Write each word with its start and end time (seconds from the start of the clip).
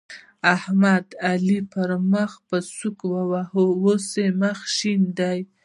احمد؛ 0.55 1.07
علي 1.29 1.59
پر 1.71 1.89
مخ 2.11 2.31
په 2.47 2.57
سوک 2.77 2.99
وواهه 3.15 3.63
ـ 3.71 3.75
اوس 3.83 4.07
يې 4.21 4.27
مخ 4.41 4.59
شين 4.77 5.01
دی. 5.17 5.39